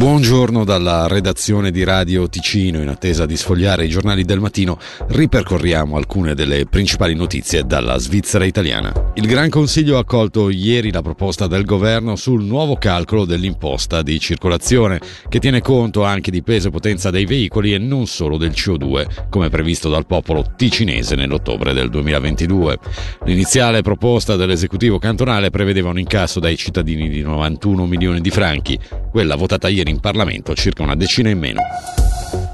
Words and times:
Buongiorno 0.00 0.64
dalla 0.64 1.06
redazione 1.08 1.70
di 1.70 1.84
Radio 1.84 2.26
Ticino. 2.26 2.80
In 2.80 2.88
attesa 2.88 3.26
di 3.26 3.36
sfogliare 3.36 3.84
i 3.84 3.90
giornali 3.90 4.24
del 4.24 4.40
mattino, 4.40 4.78
ripercorriamo 5.08 5.98
alcune 5.98 6.34
delle 6.34 6.64
principali 6.64 7.14
notizie 7.14 7.66
dalla 7.66 7.98
Svizzera 7.98 8.46
italiana. 8.46 9.09
Il 9.20 9.26
Gran 9.26 9.50
Consiglio 9.50 9.98
ha 9.98 10.00
accolto 10.00 10.48
ieri 10.48 10.90
la 10.90 11.02
proposta 11.02 11.46
del 11.46 11.66
governo 11.66 12.16
sul 12.16 12.42
nuovo 12.42 12.76
calcolo 12.76 13.26
dell'imposta 13.26 14.00
di 14.00 14.18
circolazione, 14.18 14.98
che 15.28 15.38
tiene 15.38 15.60
conto 15.60 16.04
anche 16.04 16.30
di 16.30 16.42
peso 16.42 16.68
e 16.68 16.70
potenza 16.70 17.10
dei 17.10 17.26
veicoli 17.26 17.74
e 17.74 17.78
non 17.78 18.06
solo 18.06 18.38
del 18.38 18.52
CO2, 18.52 19.26
come 19.28 19.50
previsto 19.50 19.90
dal 19.90 20.06
popolo 20.06 20.54
ticinese 20.56 21.16
nell'ottobre 21.16 21.74
del 21.74 21.90
2022. 21.90 22.78
L'iniziale 23.26 23.82
proposta 23.82 24.36
dell'esecutivo 24.36 24.98
cantonale 24.98 25.50
prevedeva 25.50 25.90
un 25.90 25.98
incasso 25.98 26.40
dai 26.40 26.56
cittadini 26.56 27.10
di 27.10 27.20
91 27.20 27.84
milioni 27.84 28.22
di 28.22 28.30
franchi, 28.30 28.78
quella 29.10 29.36
votata 29.36 29.68
ieri 29.68 29.90
in 29.90 30.00
Parlamento 30.00 30.54
circa 30.54 30.82
una 30.82 30.96
decina 30.96 31.28
in 31.28 31.38
meno. 31.38 31.60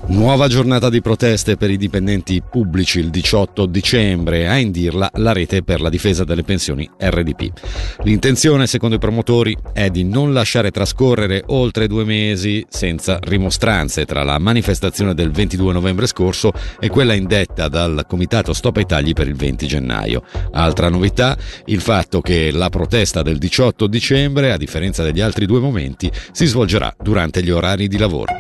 Nuova 0.09 0.46
giornata 0.46 0.88
di 0.88 1.01
proteste 1.01 1.56
per 1.56 1.69
i 1.69 1.77
dipendenti 1.77 2.41
pubblici 2.41 3.01
il 3.01 3.10
18 3.10 3.66
dicembre, 3.66 4.47
a 4.47 4.56
indirla 4.56 5.10
la 5.14 5.33
rete 5.33 5.64
per 5.64 5.80
la 5.80 5.88
difesa 5.88 6.23
delle 6.23 6.45
pensioni 6.45 6.88
RDP. 6.97 7.51
L'intenzione, 8.05 8.69
secondo 8.69 8.95
i 8.95 9.00
promotori, 9.00 9.56
è 9.73 9.91
di 9.91 10.05
non 10.05 10.33
lasciare 10.33 10.70
trascorrere 10.70 11.42
oltre 11.48 11.88
due 11.88 12.05
mesi 12.05 12.64
senza 12.69 13.19
rimostranze 13.20 14.05
tra 14.05 14.23
la 14.23 14.38
manifestazione 14.38 15.12
del 15.12 15.33
22 15.33 15.73
novembre 15.73 16.06
scorso 16.06 16.52
e 16.78 16.88
quella 16.88 17.14
indetta 17.14 17.66
dal 17.66 18.05
Comitato 18.06 18.52
Stop 18.52 18.77
ai 18.77 18.86
Tagli 18.86 19.12
per 19.12 19.27
il 19.27 19.34
20 19.34 19.66
gennaio. 19.66 20.23
Altra 20.52 20.88
novità, 20.88 21.36
il 21.64 21.80
fatto 21.80 22.20
che 22.20 22.52
la 22.52 22.70
protesta 22.70 23.23
del 23.23 23.38
18 23.38 23.88
dicembre, 23.88 24.52
a 24.52 24.56
differenza 24.56 25.02
degli 25.02 25.20
altri 25.20 25.47
due 25.47 25.59
momenti, 25.59 26.09
si 26.30 26.47
svolgerà 26.47 26.95
durante 27.02 27.42
gli 27.42 27.50
orari 27.50 27.89
di 27.89 27.98
lavoro. 27.98 28.33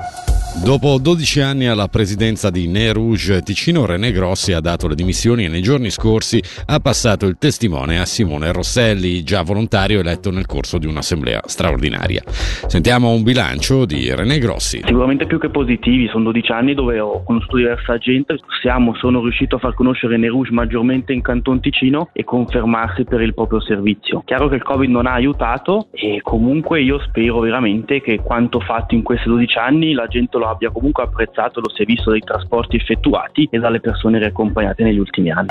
Dopo 0.64 0.98
12 0.98 1.40
anni 1.42 1.66
alla 1.66 1.86
presidenza 1.86 2.50
di 2.50 2.66
Ne 2.66 2.92
Rouge 2.92 3.42
Ticino, 3.42 3.86
René 3.86 4.10
Grossi 4.10 4.52
ha 4.52 4.60
dato 4.60 4.88
le 4.88 4.96
dimissioni 4.96 5.44
e 5.44 5.48
nei 5.48 5.62
giorni 5.62 5.90
scorsi 5.90 6.42
ha 6.66 6.80
passato 6.80 7.26
il 7.26 7.36
testimone 7.38 8.00
a 8.00 8.04
Simone 8.04 8.50
Rosselli, 8.50 9.22
già 9.22 9.42
volontario 9.42 10.00
eletto 10.00 10.32
nel 10.32 10.46
corso 10.46 10.78
di 10.78 10.86
un'assemblea 10.86 11.42
straordinaria. 11.44 12.22
Sentiamo 12.26 13.10
un 13.10 13.22
bilancio 13.22 13.84
di 13.84 14.12
René 14.12 14.38
Grossi. 14.38 14.80
Sicuramente 14.84 15.26
più 15.26 15.38
che 15.38 15.50
positivi, 15.50 16.08
sono 16.08 16.24
12 16.24 16.50
anni 16.50 16.74
dove 16.74 16.98
ho 16.98 17.22
conosciuto 17.22 17.58
diversa 17.58 17.96
gente, 17.98 18.36
Siamo, 18.60 18.96
sono 18.96 19.20
riuscito 19.20 19.56
a 19.56 19.58
far 19.60 19.74
conoscere 19.74 20.16
Ne 20.16 20.26
Rouge 20.28 20.50
maggiormente 20.50 21.12
in 21.12 21.22
Canton 21.22 21.60
Ticino 21.60 22.08
e 22.12 22.24
confermarsi 22.24 23.04
per 23.04 23.20
il 23.20 23.34
proprio 23.34 23.60
servizio. 23.60 24.22
Chiaro 24.24 24.48
che 24.48 24.56
il 24.56 24.62
Covid 24.64 24.90
non 24.90 25.06
ha 25.06 25.12
aiutato 25.12 25.88
e 25.92 26.20
comunque 26.22 26.80
io 26.82 26.98
spero 27.00 27.38
veramente 27.38 28.00
che 28.00 28.16
quanto 28.16 28.58
fatto 28.58 28.94
in 28.94 29.02
questi 29.02 29.28
12 29.28 29.58
anni 29.58 29.92
la 29.92 30.06
gente 30.08 30.38
lo 30.38 30.45
abbia 30.48 30.70
comunque 30.70 31.04
apprezzato 31.04 31.60
lo 31.60 31.70
servizio 31.70 32.10
dei 32.10 32.20
trasporti 32.20 32.76
effettuati 32.76 33.48
e 33.50 33.58
dalle 33.58 33.80
persone 33.80 34.18
riaccompagnate 34.18 34.82
negli 34.82 34.98
ultimi 34.98 35.30
anni. 35.30 35.48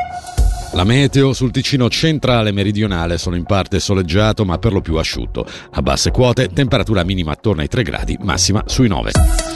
La 0.73 0.83
meteo 0.83 1.31
sul 1.31 1.51
Ticino 1.51 1.89
centrale 1.89 2.49
e 2.49 2.51
meridionale 2.51 3.17
sono 3.17 3.35
in 3.35 3.45
parte 3.45 3.79
soleggiato 3.79 4.43
ma 4.43 4.57
per 4.57 4.73
lo 4.73 4.81
più 4.81 4.97
asciutto. 4.97 5.45
A 5.71 5.81
basse 5.81 6.11
quote 6.11 6.49
temperatura 6.49 7.03
minima 7.03 7.31
attorno 7.31 7.61
ai 7.61 7.67
3 7.67 7.83
gradi, 7.83 8.17
massima 8.21 8.61
sui 8.65 8.87
9. 8.87 9.54